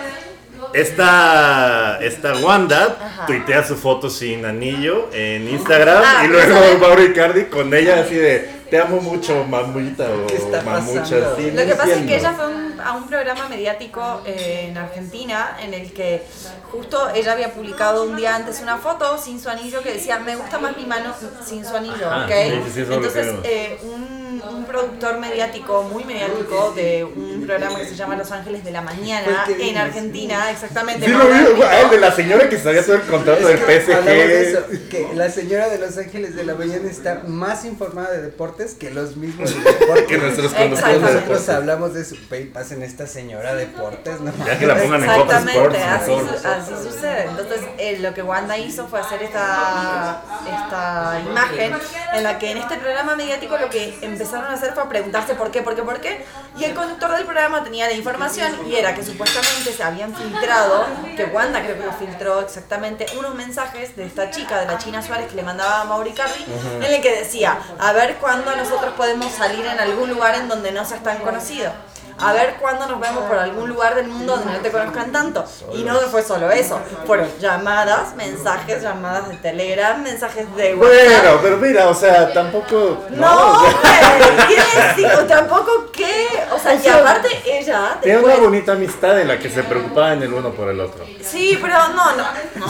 esta, 0.74 1.98
esta 2.00 2.34
Wanda 2.36 2.96
Ajá. 3.00 3.26
tuitea 3.26 3.64
su 3.66 3.76
foto 3.76 4.08
sin 4.08 4.44
anillo 4.44 5.08
en 5.12 5.48
Instagram 5.48 6.02
Ah, 6.04 6.22
y 6.24 6.28
luego. 6.28 6.78
Mauro 6.80 7.02
Icardi 7.04 7.44
con 7.46 7.72
ella 7.74 8.00
así 8.00 8.14
de 8.14 8.62
te 8.70 8.78
amo 8.80 9.00
mucho, 9.00 9.44
mamuita 9.44 10.04
o 10.10 10.26
¿Qué 10.26 10.36
está 10.36 10.62
mamucha. 10.62 11.16
Lo 11.16 11.36
que 11.36 11.74
pasa 11.76 11.92
es 11.94 12.06
que 12.06 12.16
ella 12.16 12.32
fue 12.32 12.46
un- 12.46 12.61
a 12.84 12.92
un 12.92 13.06
programa 13.06 13.48
mediático 13.48 14.22
eh, 14.26 14.66
en 14.68 14.76
Argentina 14.78 15.56
en 15.62 15.74
el 15.74 15.92
que 15.92 16.22
justo 16.70 17.08
ella 17.14 17.32
había 17.32 17.52
publicado 17.52 18.04
un 18.04 18.16
día 18.16 18.34
antes 18.36 18.60
una 18.60 18.78
foto 18.78 19.18
sin 19.18 19.40
su 19.40 19.48
anillo 19.48 19.82
que 19.82 19.92
decía 19.92 20.18
me 20.18 20.36
gusta 20.36 20.58
más 20.58 20.76
mi 20.76 20.86
mano 20.86 21.14
sin 21.44 21.64
su 21.64 21.76
anillo, 21.76 22.10
Ajá, 22.10 22.24
¿ok? 22.26 22.30
sí, 22.30 22.62
sí, 22.66 22.70
sí, 22.72 22.80
eso 22.80 22.90
lo 22.90 22.96
Entonces 22.96 23.34
eh, 23.44 23.78
un, 23.82 24.42
un 24.54 24.64
productor 24.64 25.18
mediático, 25.18 25.82
muy 25.84 26.04
mediático 26.04 26.72
de 26.74 27.04
un 27.04 27.31
programa 27.46 27.78
que 27.78 27.86
se 27.86 27.94
llama 27.96 28.16
Los 28.16 28.30
Ángeles 28.32 28.64
de 28.64 28.70
la 28.70 28.82
Mañana 28.82 29.44
en 29.58 29.76
Argentina, 29.76 30.50
exactamente. 30.50 31.06
Sí, 31.06 31.12
lo 31.12 31.18
Mauro 31.18 31.34
vi, 31.34 31.62
Armito. 31.62 31.70
el 31.84 31.90
de 31.90 31.98
la 31.98 32.12
señora 32.12 32.48
que 32.48 32.58
sabía 32.58 32.82
todo 32.84 32.96
el 32.96 33.02
contrato 33.02 33.46
del 33.46 33.58
hablamos 33.58 34.04
de 34.06 34.50
eso, 34.50 34.60
PSG. 34.60 34.88
que 34.88 35.08
la 35.14 35.30
señora 35.30 35.68
de 35.68 35.78
Los 35.78 35.98
Ángeles 35.98 36.34
de 36.34 36.44
la 36.44 36.54
Mañana 36.54 36.90
está 36.90 37.22
más 37.26 37.64
informada 37.64 38.10
de 38.10 38.22
deportes 38.22 38.74
que 38.74 38.90
los 38.90 39.16
mismos 39.16 39.54
de 39.54 39.60
deportes. 39.78 40.06
Que 40.06 40.18
conductores 40.52 41.00
de 41.00 41.12
Nosotros 41.14 41.48
hablamos 41.48 41.94
de 41.94 42.04
su 42.04 42.16
pay 42.28 42.44
pasen 42.46 42.82
esta 42.82 43.06
señora 43.06 43.54
deportes, 43.54 44.20
no 44.20 44.32
Ya 44.44 44.58
que 44.58 44.66
la 44.66 44.76
pongan 44.76 45.02
en 45.04 45.10
Fox 45.10 45.32
Exactamente, 45.32 45.82
así, 45.82 46.12
su- 46.12 46.48
así 46.48 46.72
sucede. 46.90 47.22
Entonces, 47.28 47.60
eh, 47.78 47.98
lo 48.00 48.14
que 48.14 48.22
Wanda 48.22 48.56
hizo 48.58 48.86
fue 48.88 49.00
hacer 49.00 49.22
esta, 49.22 50.22
esta 50.46 51.20
imagen 51.26 51.72
en 52.12 52.24
la 52.24 52.38
que 52.38 52.50
en 52.50 52.58
este 52.58 52.76
programa 52.76 53.16
mediático 53.16 53.56
lo 53.56 53.70
que 53.70 53.98
empezaron 54.02 54.46
a 54.46 54.54
hacer 54.54 54.72
fue 54.72 54.88
preguntarse 54.88 55.34
por 55.34 55.50
qué, 55.50 55.62
por 55.62 55.74
qué, 55.74 55.82
por 55.82 56.00
qué. 56.00 56.24
Y 56.58 56.64
el 56.64 56.74
conductor 56.74 57.10
del 57.12 57.24
programa 57.24 57.64
tenía 57.64 57.86
la 57.86 57.94
información 57.94 58.52
y 58.66 58.76
era 58.76 58.94
que 58.94 59.02
supuestamente 59.02 59.72
se 59.72 59.82
habían 59.82 60.14
filtrado, 60.14 60.86
que 61.16 61.24
Wanda 61.24 61.62
creo 61.62 61.78
que 61.78 61.84
lo 61.84 61.92
filtró 61.92 62.40
exactamente, 62.40 63.06
unos 63.18 63.34
mensajes 63.34 63.96
de 63.96 64.06
esta 64.06 64.30
chica, 64.30 64.60
de 64.60 64.66
la 64.66 64.78
China 64.78 65.02
Suárez, 65.02 65.28
que 65.28 65.36
le 65.36 65.42
mandaba 65.42 65.80
a 65.80 65.84
Mauri 65.84 66.12
Carri, 66.12 66.44
en 66.76 66.82
el 66.82 67.00
que 67.00 67.16
decía, 67.16 67.58
a 67.78 67.92
ver 67.92 68.16
cuándo 68.16 68.54
nosotros 68.56 68.94
podemos 68.94 69.32
salir 69.32 69.64
en 69.64 69.80
algún 69.80 70.10
lugar 70.10 70.34
en 70.34 70.48
donde 70.48 70.72
no 70.72 70.84
seas 70.84 71.02
tan 71.02 71.18
conocido. 71.18 71.72
A 72.18 72.32
ver 72.32 72.56
cuándo 72.60 72.86
nos 72.86 73.00
vemos 73.00 73.24
por 73.24 73.38
algún 73.38 73.68
lugar 73.68 73.94
del 73.94 74.08
mundo 74.08 74.36
donde 74.36 74.52
no 74.52 74.58
te 74.60 74.70
conozcan 74.70 75.12
tanto. 75.12 75.44
Y 75.74 75.82
no 75.82 75.98
fue 76.00 76.22
solo 76.22 76.50
eso. 76.50 76.80
Fueron 77.06 77.28
llamadas, 77.40 78.14
mensajes, 78.14 78.82
llamadas 78.82 79.28
de 79.28 79.36
Telegram, 79.36 80.00
mensajes 80.02 80.54
de 80.56 80.74
Bueno, 80.74 80.92
WhatsApp. 80.94 81.38
pero 81.42 81.56
mira, 81.56 81.88
o 81.88 81.94
sea, 81.94 82.32
tampoco. 82.32 83.04
No, 83.10 83.52
o 83.52 83.70
sea, 83.82 84.18
güey, 84.18 84.48
¿qué 84.48 85.02
digo? 85.02 85.24
Tampoco 85.26 85.90
qué. 85.92 86.28
O 86.52 86.58
sea, 86.58 86.74
y 86.74 86.88
aparte 86.88 87.28
ella. 87.44 87.98
Tiene 88.02 88.18
una 88.20 88.36
bonita 88.36 88.72
amistad 88.72 89.20
en 89.20 89.28
la 89.28 89.38
que 89.38 89.50
se 89.50 89.62
preocupaban 89.62 90.22
el 90.22 90.32
uno 90.32 90.50
por 90.50 90.68
el 90.68 90.80
otro. 90.80 91.04
Sí, 91.22 91.58
pero 91.60 91.76
no, 91.88 92.12
no. 92.16 92.24
No, 92.56 92.66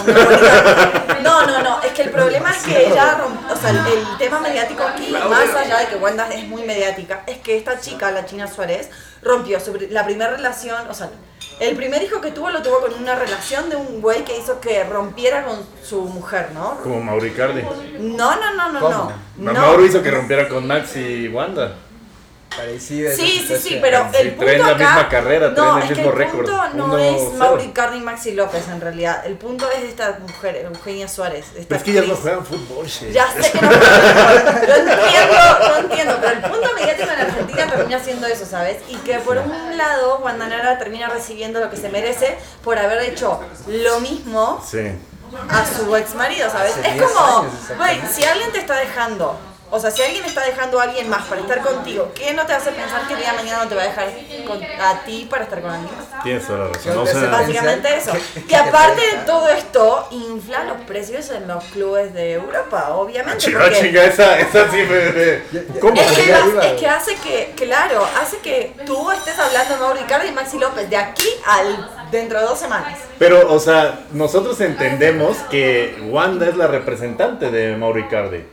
no, 1.23 1.23
no, 1.23 1.47
no, 1.47 1.63
no, 1.63 1.83
Es 1.83 1.93
que 1.93 2.03
el 2.03 2.11
problema 2.11 2.51
es 2.51 2.63
que 2.63 2.87
ella 2.87 3.19
O 3.53 3.57
sea, 3.57 3.71
el, 3.71 3.79
el 3.87 4.19
tema 4.19 4.41
mediático 4.41 4.83
aquí, 4.83 5.11
más 5.11 5.55
allá 5.55 5.79
de 5.79 5.87
que 5.87 5.97
Wanda 5.97 6.29
es 6.33 6.47
muy 6.47 6.63
mediática, 6.63 7.23
es 7.27 7.39
que 7.39 7.57
esta 7.57 7.81
chica, 7.81 8.11
la 8.11 8.25
China 8.27 8.47
Suárez, 8.47 8.91
rompió 9.23 9.61
su 9.61 9.76
la 9.91 10.05
primera 10.05 10.31
relación. 10.37 10.88
O 10.91 10.95
sea, 10.95 11.11
el 11.61 11.76
primer 11.76 12.02
hijo 12.02 12.21
que 12.21 12.31
tuvo 12.33 12.50
lo 12.50 12.62
tuvo 12.62 12.81
con 12.81 12.95
una 12.95 13.14
relación 13.14 13.69
de 13.71 13.76
un 13.76 14.00
güey 14.00 14.25
que 14.25 14.37
hizo 14.38 14.61
que 14.61 14.85
rompiera 14.85 15.45
con 15.45 15.59
su 15.83 16.02
mujer, 16.02 16.50
¿no? 16.55 16.79
Como 16.83 17.00
Mauro 17.00 17.26
Icardi. 17.26 17.62
No, 17.99 18.35
no, 18.37 18.55
no, 18.55 18.73
no, 18.73 18.81
¿Cómo? 18.81 19.12
no. 19.37 19.52
No. 19.52 19.61
Mauro 19.61 19.85
hizo 19.85 20.02
que 20.02 20.11
rompiera 20.11 20.49
con 20.49 20.67
Max 20.67 20.97
y 20.97 21.29
Wanda. 21.29 21.75
parecida. 22.57 23.12
Sí, 23.14 23.43
sí, 23.47 23.57
sí, 23.57 23.79
pero 23.81 24.07
Sí, 24.12 24.17
el 24.21 24.29
punto 24.33 24.45
traen 24.45 24.61
la 24.61 24.67
acá, 24.69 24.76
misma 24.85 25.09
carrera, 25.09 25.55
traen 25.55 25.69
no, 25.71 25.76
el 25.79 25.83
es 25.85 25.88
que 25.88 25.95
mismo 25.95 26.11
el 26.11 26.19
récord, 26.19 26.47
punto 26.47 26.69
no 26.75 26.99
1-0. 26.99 27.00
es 27.33 27.35
Mauri 27.38 27.69
Cardi 27.69 27.97
y 27.99 28.00
Maxi 28.02 28.33
López 28.33 28.69
en 28.69 28.81
realidad. 28.81 29.25
El 29.25 29.35
punto 29.37 29.71
es 29.71 29.85
esta 29.85 30.19
mujer, 30.21 30.57
Eugenia 30.57 31.09
Suárez. 31.09 31.47
Esta 31.57 31.69
Pero 31.69 31.76
es 31.79 31.83
que 31.83 31.91
ellas 31.93 32.07
no 32.09 32.17
juegan 32.17 32.45
fútbol, 32.45 32.87
che. 32.87 33.11
Ya 33.12 33.26
sé 33.31 33.50
que 33.52 33.61
no 33.62 33.69
juegan 33.69 34.59
fútbol, 34.59 34.69
lo 34.69 34.75
entiendo, 34.76 35.35
lo 35.69 35.76
entiendo, 35.79 36.19
pero 36.21 36.33
el 36.33 36.43
punto 36.43 36.75
mediático 36.75 37.11
en 37.11 37.21
Argentina 37.21 37.67
termina 37.93 38.05
siendo 38.05 38.27
eso, 38.27 38.47
¿sabes? 38.47 38.79
Y 38.89 38.97
que 38.99 39.19
por 39.19 39.37
un 39.39 39.77
lado 39.77 40.19
Guandanara 40.19 40.79
termina 40.79 41.09
recibiendo 41.09 41.61
lo 41.61 41.71
que 41.71 41.77
se 41.77 41.89
merece 41.89 42.39
por 42.65 42.79
haber 42.79 43.03
hecho 43.03 43.41
lo 43.69 44.01
mismo 44.01 44.63
Sí. 44.67 44.93
a 45.49 45.65
su 45.67 45.95
ex 45.97 46.15
marido, 46.15 46.51
¿sabes? 46.51 46.73
Hace 46.73 46.89
Es 46.89 46.95
10 46.95 47.05
como, 47.11 47.47
güey, 47.77 48.01
si 48.11 48.25
alguien 48.25 48.51
te 48.53 48.59
está 48.61 48.77
dejando, 48.77 49.39
o 49.75 49.81
sea, 49.81 49.91
si 49.91 50.02
alguien 50.02 50.25
está 50.26 50.45
dejando 50.45 50.79
a 50.79 50.83
alguien 50.85 51.09
más 51.09 51.25
para 51.26 51.41
estar 51.41 51.61
contigo, 51.62 52.12
¿qué 52.14 52.35
no 52.35 52.45
te 52.47 52.52
hace 52.52 52.71
pensar 52.73 53.07
que 53.09 53.14
el 53.14 53.21
día 53.21 53.31
de 53.33 53.37
mañana 53.38 53.64
no 53.64 53.69
te 53.71 53.75
va 53.75 53.83
a 53.83 53.87
dejar 53.87 54.09
con- 54.47 54.62
a 54.62 55.02
ti 55.05 55.26
para 55.31 55.45
estar 55.45 55.62
con 55.62 55.71
alguien 55.71 55.91
más? 55.97 56.23
Tienes 56.23 56.47
toda 56.47 56.59
la 56.61 56.69
razón. 56.69 56.99
O 56.99 57.07
sea, 57.07 57.29
Básicamente 57.31 57.97
eso. 57.97 58.12
que- 58.12 58.45
Y 58.49 58.55
aparte 58.55 59.00
te 59.00 59.17
de 59.17 59.25
todo 59.25 59.49
esto, 59.49 60.09
infla 60.11 60.64
los 60.64 60.83
precios 60.83 61.31
en 61.31 61.49
los 61.49 61.64
clubes 61.64 62.12
de 62.12 62.35
Europa, 62.35 62.91
obviamente. 62.95 63.38
chinga, 63.38 63.61
porque- 63.64 63.81
chinga, 63.81 64.05
esa, 64.05 64.38
esa 64.38 64.71
sí 64.71 64.76
me... 64.76 65.81
¿Cómo? 65.81 66.00
es 66.00 66.12
que, 66.12 66.31
es 66.33 66.73
que 66.81 66.87
hace 66.87 67.14
que, 67.17 67.52
claro, 67.57 68.07
hace 68.21 68.38
que 68.38 68.75
tú 68.85 69.11
estés 69.11 69.38
hablando 69.38 69.75
de 69.75 69.81
Mauro 69.81 70.00
Icardi 70.00 70.29
y 70.29 70.33
Maxi 70.33 70.59
López 70.59 70.91
de 70.91 70.97
aquí 70.99 71.29
al 71.47 71.91
dentro 72.11 72.38
de 72.41 72.45
dos 72.45 72.59
semanas. 72.59 72.99
Pero, 73.19 73.50
o 73.52 73.59
sea, 73.59 74.00
nosotros 74.12 74.61
entendemos 74.61 75.38
que 75.50 75.97
Wanda 76.11 76.47
es 76.47 76.57
la 76.57 76.67
representante 76.67 77.50
de 77.50 77.75
Mauro 77.76 77.99
Icardi. 77.99 78.45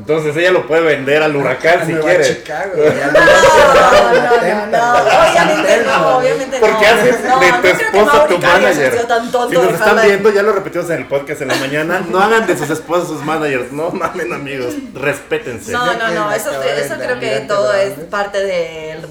Entonces 0.00 0.34
ella 0.36 0.50
lo 0.50 0.66
puede 0.66 0.80
vender 0.82 1.22
al 1.22 1.36
huracán 1.36 1.80
A 1.82 1.86
si 1.86 1.92
quiere. 1.92 2.24
Chicago, 2.24 2.72
No, 3.12 3.12
no, 3.12 4.66
no, 4.66 4.66
no, 4.66 4.92
obviamente 5.30 5.84
no, 5.84 6.16
obviamente 6.18 6.58
no. 6.60 6.66
¿Por 6.66 6.78
qué 6.78 6.86
haces 6.86 7.16
No, 7.24 7.38
de 7.40 7.50
no 7.50 7.56
tu 7.56 7.60
creo 7.60 7.76
que 7.78 7.84
esposa 7.84 8.26
tu 8.26 8.38
manager? 8.38 8.92
sido 8.92 9.06
tan 9.06 9.30
tonto 9.30 9.48
Si 9.50 9.54
nos 9.56 9.68
de 9.68 9.74
están 9.74 10.02
viendo, 10.02 10.30
ya 10.30 10.42
lo 10.42 10.52
repetimos 10.52 10.90
en 10.90 10.96
el 10.96 11.06
podcast 11.06 11.42
en 11.42 11.48
la 11.48 11.54
mañana. 11.56 12.02
No 12.08 12.20
hagan 12.20 12.46
de 12.46 12.56
sus 12.56 12.70
esposas 12.70 13.08
sus 13.08 13.22
managers. 13.24 13.72
No 13.72 13.90
mamen, 13.90 14.32
amigos. 14.32 14.74
Respétense. 14.94 15.70
No, 15.72 15.92
no, 15.94 16.08
no, 16.10 16.32
eso, 16.32 16.50
eso 16.62 16.94
creo 16.96 17.20
que 17.20 17.40
todo 17.46 17.72
es 17.74 17.92
parte 18.10 18.38
del 18.42 19.06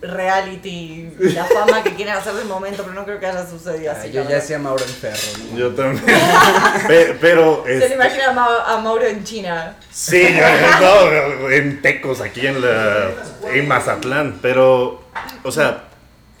reality, 0.00 1.10
la 1.18 1.44
fama 1.44 1.82
que 1.82 1.94
quieren 1.94 2.14
hacer 2.14 2.34
del 2.34 2.46
momento, 2.46 2.82
pero 2.82 2.94
no 2.94 3.04
creo 3.04 3.18
que 3.18 3.26
haya 3.26 3.46
sucedido 3.46 3.92
Ah, 3.92 3.98
así. 3.98 4.10
yo 4.12 4.28
ya 4.28 4.38
hacía 4.38 4.58
Mauro 4.58 4.84
Enferro. 4.84 5.16
¿no? 5.52 5.58
Yo 5.58 5.70
también. 5.74 6.04
Pe- 6.86 7.16
Pero, 7.20 7.64
Se 7.66 7.76
es, 7.78 7.88
le 7.90 7.94
imagina 7.96 8.28
a, 8.28 8.32
Ma- 8.32 8.64
a 8.66 8.78
Mauro 8.78 9.04
en 9.06 9.24
China. 9.24 9.76
sí, 9.90 10.22
yo- 10.22 10.80
no, 10.80 11.50
en 11.50 11.82
Tecos, 11.82 12.20
aquí 12.20 12.46
en 12.46 12.60
la 12.60 13.10
en 13.52 13.66
Mazatlán. 13.68 14.38
Pero, 14.40 15.02
o 15.42 15.50
sea, 15.52 15.84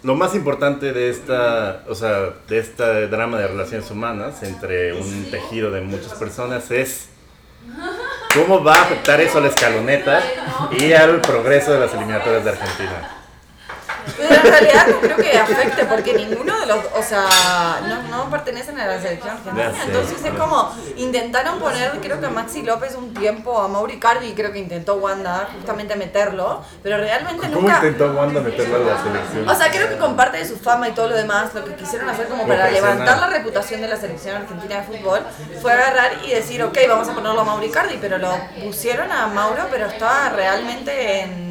lo 0.04 0.14
más 0.14 0.34
importante 0.36 0.92
de 0.92 1.10
esta, 1.10 1.82
o 1.88 1.94
sea, 1.96 2.30
de 2.48 2.58
este 2.58 3.08
drama 3.08 3.38
de 3.38 3.48
relaciones 3.48 3.90
humanas 3.90 4.42
entre 4.44 4.92
un 4.92 5.30
tejido 5.30 5.72
de 5.72 5.80
muchas 5.80 6.14
personas 6.14 6.70
es 6.70 7.08
cómo 8.32 8.62
va 8.62 8.76
a 8.76 8.82
afectar 8.82 9.20
eso 9.20 9.38
a 9.38 9.40
la 9.40 9.48
escaloneta 9.48 10.22
y 10.78 10.92
al 10.92 11.20
progreso 11.20 11.72
de 11.72 11.80
las 11.80 11.92
eliminatorias 11.94 12.44
de 12.44 12.50
Argentina. 12.50 13.14
Pero 14.16 14.34
en 14.34 14.42
realidad 14.42 14.86
no 14.88 15.00
creo 15.00 15.16
que 15.16 15.38
afecte 15.38 15.84
porque 15.84 16.14
ninguno 16.14 16.58
de 16.60 16.66
los, 16.66 16.78
o 16.96 17.02
sea, 17.02 17.80
no, 17.86 18.16
no 18.16 18.30
pertenecen 18.30 18.78
a 18.80 18.86
la 18.86 19.00
selección 19.00 19.36
argentina. 19.36 19.72
Entonces 19.84 20.24
es 20.24 20.32
como, 20.32 20.74
intentaron 20.96 21.58
poner, 21.58 21.90
creo 22.00 22.20
que 22.20 22.26
a 22.26 22.30
Maxi 22.30 22.62
López 22.62 22.94
un 22.94 23.14
tiempo, 23.14 23.60
a 23.60 23.68
Mauri 23.68 23.98
Cardi, 23.98 24.32
creo 24.32 24.52
que 24.52 24.58
intentó 24.58 24.94
Wanda 24.96 25.48
justamente 25.54 25.96
meterlo, 25.96 26.62
pero 26.82 26.98
realmente 26.98 27.48
¿Cómo 27.48 27.60
nunca... 27.60 27.76
intentó 27.76 28.12
Wanda 28.12 28.40
meterla 28.40 28.76
a 28.76 28.80
la 28.80 29.02
selección? 29.02 29.48
O 29.48 29.54
sea, 29.54 29.70
creo 29.70 29.88
que 29.88 29.96
con 29.96 30.16
parte 30.16 30.38
de 30.38 30.46
su 30.46 30.56
fama 30.56 30.88
y 30.88 30.92
todo 30.92 31.08
lo 31.08 31.16
demás, 31.16 31.54
lo 31.54 31.64
que 31.64 31.74
quisieron 31.74 32.08
hacer 32.08 32.28
como 32.28 32.46
para 32.46 32.70
levantar 32.70 33.18
la 33.18 33.28
reputación 33.28 33.80
de 33.80 33.88
la 33.88 33.96
selección 33.96 34.36
argentina 34.36 34.76
de 34.76 34.82
fútbol 34.82 35.20
fue 35.60 35.72
agarrar 35.72 36.12
y 36.24 36.30
decir, 36.30 36.62
ok, 36.62 36.76
vamos 36.88 37.08
a 37.08 37.14
ponerlo 37.14 37.40
a 37.40 37.44
Mauri 37.44 37.70
Cardi, 37.70 37.98
pero 38.00 38.18
lo 38.18 38.32
pusieron 38.62 39.10
a 39.10 39.26
Mauro, 39.26 39.66
pero 39.70 39.86
estaba 39.86 40.30
realmente 40.30 41.20
en... 41.20 41.47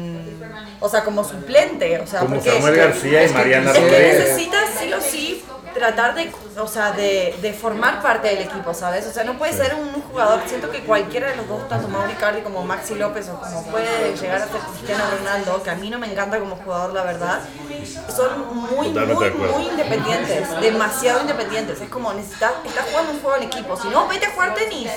O 0.80 0.88
sea, 0.88 1.04
como 1.04 1.24
suplente, 1.24 1.98
o 1.98 2.06
sea, 2.06 2.20
Como 2.20 2.36
porque 2.36 2.50
Samuel 2.50 2.76
García 2.76 3.22
y 3.22 3.24
es 3.24 3.32
que 3.32 3.38
Mariana 3.38 3.72
es 3.72 3.78
que 3.78 3.90
necesitas 3.90 4.70
sí 4.78 4.92
o 4.92 5.00
sí 5.00 5.44
tratar 5.74 6.14
de, 6.14 6.30
o 6.58 6.66
sea, 6.66 6.92
de, 6.92 7.36
de 7.40 7.52
formar 7.52 8.02
parte 8.02 8.28
del 8.28 8.38
equipo, 8.40 8.74
¿sabes? 8.74 9.06
O 9.06 9.12
sea, 9.12 9.24
no 9.24 9.38
puede 9.38 9.52
ser 9.52 9.74
un 9.74 10.02
jugador, 10.02 10.40
siento 10.46 10.70
que 10.70 10.80
cualquiera 10.80 11.30
de 11.30 11.36
los 11.36 11.48
dos, 11.48 11.68
tanto 11.68 11.88
Mauri 11.88 12.14
Cardi 12.14 12.42
como 12.42 12.64
Maxi 12.64 12.94
López 12.94 13.28
o 13.28 13.38
como 13.38 13.64
puede 13.64 14.16
llegar 14.16 14.42
a 14.42 14.46
ser 14.46 14.60
Cristiano 14.60 15.04
Ronaldo, 15.18 15.62
que 15.62 15.70
a 15.70 15.74
mí 15.76 15.90
no 15.90 15.98
me 15.98 16.10
encanta 16.10 16.38
como 16.38 16.56
jugador, 16.56 16.92
la 16.92 17.04
verdad, 17.04 17.40
son 18.14 18.56
muy, 18.56 18.88
Totalmente 18.88 19.30
muy, 19.30 19.48
muy 19.48 19.62
independientes, 19.68 20.60
demasiado 20.60 21.20
independientes. 21.20 21.80
Es 21.80 21.88
como, 21.88 22.12
necesitas, 22.12 22.52
estás 22.64 22.86
jugando 22.90 23.12
un 23.12 23.20
juego 23.20 23.36
en 23.36 23.42
equipo, 23.44 23.76
si 23.76 23.88
no, 23.88 24.08
vete 24.08 24.26
a 24.26 24.30
jugar 24.30 24.54
tenis. 24.54 24.90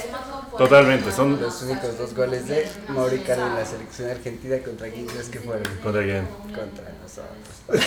Totalmente, 0.57 1.11
son 1.11 1.39
Los 1.41 1.61
únicos 1.63 1.97
dos 1.97 2.13
goles 2.15 2.47
de 2.47 2.67
Mauri 2.89 3.19
Cardi 3.19 3.41
en 3.41 3.55
la 3.55 3.65
selección 3.65 4.09
argentina 4.09 4.57
contra 4.59 4.89
quién 4.89 5.05
crees 5.05 5.29
que 5.29 5.39
fueron. 5.39 5.63
contra 5.81 6.03
quién. 6.03 6.27
Contra 6.43 6.91
nosotros. 7.01 7.51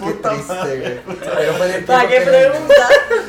Qué 0.00 0.12
triste, 0.12 0.80
güey. 0.80 1.00
Pero 1.36 1.52
fue 1.54 1.76
el 1.76 1.84
¿Para 1.84 2.08
tiempo 2.08 2.24
qué 2.26 2.30
que 2.30 2.36
era- 2.38 2.50
pregunta? 2.52 2.74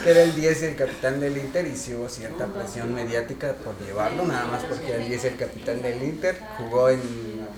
que 0.04 0.10
era 0.12 0.24
el 0.24 0.36
10 0.36 0.62
y 0.62 0.66
el 0.66 0.76
capitán 0.76 1.20
del 1.20 1.38
Inter 1.38 1.68
y 1.68 1.76
sí 1.76 1.94
hubo 1.94 2.10
cierta 2.10 2.48
presión 2.48 2.94
mediática 2.94 3.54
por 3.54 3.78
llevarlo, 3.86 4.26
nada 4.26 4.46
más 4.46 4.64
porque 4.64 4.96
el 4.96 5.08
10 5.08 5.24
y 5.24 5.28
el 5.28 5.36
capitán 5.36 5.82
del 5.82 6.02
Inter 6.02 6.40
jugó 6.58 6.90
en, 6.90 7.02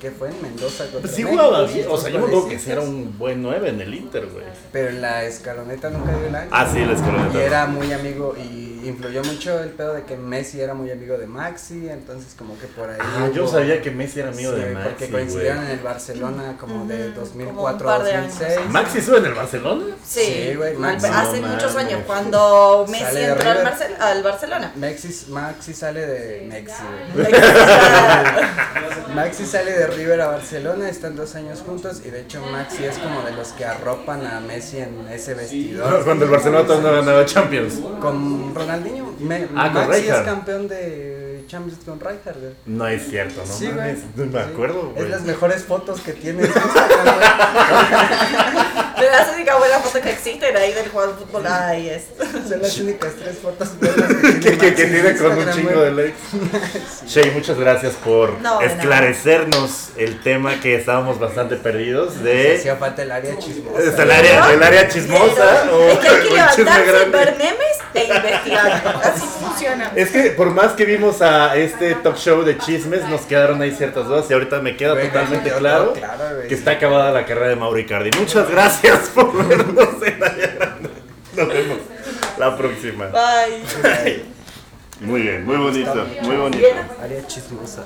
¿qué 0.02 0.12
fue? 0.12 0.30
En 0.30 0.42
Mendoza 0.42 0.84
contra 0.86 1.02
Pues 1.02 1.14
sí 1.16 1.24
México, 1.24 1.42
jugaba 1.44 1.66
bien, 1.66 1.86
o 1.90 1.98
sea, 1.98 2.10
yo 2.10 2.20
me 2.20 2.26
acuerdo 2.26 2.50
que 2.50 2.60
sí 2.60 2.72
era 2.72 2.82
un 2.82 3.18
buen 3.18 3.42
9 3.42 3.70
en 3.70 3.80
el 3.82 3.94
Inter, 3.94 4.26
güey. 4.28 4.44
Pero 4.74 4.90
en 4.90 5.02
la 5.02 5.24
escaloneta 5.24 5.90
nunca 5.90 6.12
dio 6.18 6.28
el 6.28 6.36
año. 6.36 6.50
Ah, 6.52 6.68
sí, 6.72 6.80
la 6.84 6.94
escaloneta. 6.94 7.38
Y 7.38 7.42
era 7.42 7.66
muy 7.68 7.94
amigo 7.94 8.36
y 8.38 8.73
influyó 8.84 9.24
mucho 9.24 9.60
el 9.60 9.70
pedo 9.70 9.94
de 9.94 10.04
que 10.04 10.16
Messi 10.18 10.62
era 10.62 10.74
muy 10.74 10.92
amigo 10.92 11.18
de 11.18 11.28
Maxi, 11.28 11.90
entonces 11.90 12.34
como 12.38 12.58
que 12.60 12.68
por 12.68 12.90
ahí... 12.90 12.98
Ah, 13.00 13.30
yo 13.34 13.48
sabía 13.48 13.82
que 13.82 13.92
Messi 13.92 14.20
era 14.20 14.30
amigo 14.30 14.54
Sí, 14.54 14.60
de 14.62 14.72
Maxi, 14.72 14.90
porque 14.90 15.10
coincidieron 15.10 15.64
en 15.66 15.72
el 15.72 15.80
Barcelona 15.80 16.56
como 16.60 16.86
de 16.86 17.12
Como 17.14 17.20
2004 17.22 17.88
un 17.88 17.94
a 17.94 17.98
par 17.98 18.04
de 18.06 18.14
años. 18.14 18.34
2006. 18.40 18.70
¿Maxi 18.70 18.98
estuvo 19.00 19.18
en 19.18 19.26
el 19.26 19.34
Barcelona? 19.34 19.86
Sí, 20.06 20.20
Sí, 20.24 20.56
güey, 20.56 20.76
Maxi. 20.76 21.08
hace 21.08 21.42
No 21.42 21.48
muchos 21.50 21.76
años, 21.76 22.02
cuando 22.08 22.86
Messi 22.90 23.18
entró 23.20 23.50
al, 23.50 23.58
River. 23.58 23.74
Barcel- 23.74 24.00
al 24.00 24.24
Barcelona. 24.24 24.72
Maxi, 24.76 25.26
Maxi 25.30 25.74
sale 25.74 26.06
de 26.06 26.48
Maxi, 26.48 26.84
güey. 27.14 27.28
Maxi 29.16 29.46
sale 29.46 29.72
de 29.72 29.88
River 29.88 30.22
a 30.22 30.28
Barcelona, 30.28 30.90
están 30.90 31.16
dos 31.16 31.36
años 31.36 31.62
juntos 31.66 32.02
y 32.06 32.10
de 32.10 32.22
hecho 32.22 32.42
Maxi 32.52 32.84
es 32.86 32.98
como 32.98 33.22
de 33.22 33.32
los 33.32 33.50
que 33.50 33.66
arropan 33.66 34.26
a 34.26 34.40
Messi 34.40 34.80
en 34.80 35.08
ese 35.12 35.34
vestidor. 35.34 36.04
Cuando 36.04 36.26
el 36.26 36.32
Barcelona 36.32 36.66
todavía 36.66 36.90
no 36.92 36.96
ganaba 36.98 37.26
Champions. 37.26 37.76
Con 38.02 38.54
Ronaldinho, 38.76 39.14
Me- 39.20 39.48
Ah, 39.56 39.72
con 39.74 39.88
Maxi 39.88 40.08
es 40.08 40.16
campeón 40.22 40.68
de 40.68 41.44
Champions 41.48 41.80
con 41.86 42.00
Rijkaard, 42.00 42.40
güey. 42.40 42.54
No 42.66 42.88
es 42.88 43.08
cierto, 43.10 43.42
no 43.46 43.54
Sí, 43.54 43.66
güey. 43.66 43.78
mames. 43.78 44.00
No 44.16 44.26
me 44.26 44.40
acuerdo, 44.40 44.92
güey. 44.92 45.04
Es 45.06 45.10
las 45.12 45.22
mejores 45.24 45.64
fotos 45.64 46.02
que 46.02 46.14
tiene 46.14 46.44
en 46.44 46.48
Instagram, 46.52 47.06
güey. 47.06 48.74
De 49.04 49.10
las 49.12 49.36
únicas 49.36 49.58
buenas 49.60 49.82
fotos 49.82 50.02
que 50.02 50.12
existen 50.12 50.56
ahí 50.56 50.72
del 50.72 50.88
jugador 50.88 51.18
de 51.18 51.26
fútbol. 51.26 51.48
Ahí 51.48 51.90
es. 51.90 52.06
Son 52.48 52.62
las 52.62 52.78
únicas 52.80 53.12
tres 53.22 53.38
fotos 53.38 53.70
buenas 53.80 54.08
que 54.08 54.40
que, 54.40 54.40
que, 54.40 54.56
Maxi 54.56 54.76
que 54.76 54.84
en 54.84 54.92
tiene 54.92 55.18
con 55.18 55.38
un 55.38 55.52
chingo 55.52 55.82
de 55.82 55.92
likes. 55.92 56.18
Shay, 57.08 57.32
muchas 57.32 57.60
gracias 57.60 57.94
por 57.96 58.40
No, 58.40 58.62
esclarecernos 58.62 59.90
el 59.98 60.22
tema 60.22 60.62
que 60.62 60.76
estábamos 60.76 61.20
bastante 61.20 61.58
perdidos 61.58 62.14
Se 62.14 62.24
de 62.24 62.56
hacía 62.56 62.78
falta 62.78 63.04
el 63.04 63.12
área 63.12 63.38
chismosa. 63.38 63.84
es 63.84 64.00
el 64.00 64.12
área, 64.12 64.54
el 64.54 64.64
área 64.64 64.88
chismosa 64.88 65.66
o 65.72 65.90
es 65.90 66.00
que 66.00 66.08
hay 66.08 66.22
que 66.22 66.34
levantarse, 66.34 67.10
ver 67.10 67.36
memes 67.38 67.78
e 67.94 68.04
investigar. 68.06 69.02
Así 69.04 69.26
funciona. 69.40 69.92
Es 69.96 70.12
que 70.12 70.32
por 70.32 70.50
más 70.52 70.74
que 70.74 70.86
vimos 70.86 71.22
a 71.22 71.58
este 71.58 71.96
talk 71.96 72.16
show 72.16 72.44
de 72.44 72.58
chismes, 72.58 73.08
nos 73.10 73.22
quedaron 73.22 73.62
ahí 73.62 73.72
ciertas 73.72 74.08
dudas 74.08 74.26
y 74.30 74.34
ahorita 74.34 74.60
me 74.62 74.78
queda 74.78 75.00
totalmente 75.00 75.52
claro, 75.52 75.94
claro, 75.94 76.48
que 76.48 76.56
está 76.56 76.72
acabada 76.72 77.12
la 77.12 77.26
carrera 77.26 77.50
de 77.50 77.56
Mauro 77.58 77.80
Icardi. 77.80 78.12
Muchas 78.18 78.50
gracias 78.50 78.93
por 79.14 79.48
vernos 79.48 79.90
en. 80.06 80.20
Nos 81.36 81.48
vemos 81.48 81.78
la 82.38 82.58
próxima. 82.58 83.08
Bye. 83.08 84.26
Muy 85.02 85.22
bien, 85.22 85.46
muy 85.46 85.58
bonito, 85.58 86.08
muy 86.22 86.36
bonito. 86.38 86.68
Área 87.02 87.28
chismosa. 87.28 87.84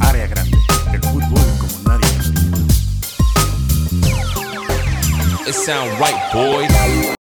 Área 0.00 0.26
Grande, 0.26 0.58
el 0.92 1.00
fútbol 1.00 1.44
como 1.58 1.88
nadie. 1.88 2.06
It 5.46 5.54
sound 5.54 5.90
right, 6.00 6.32
boys. 6.32 7.15